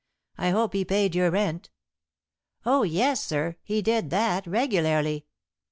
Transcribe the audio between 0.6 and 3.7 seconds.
he paid your rent." "Oh, yes, sir,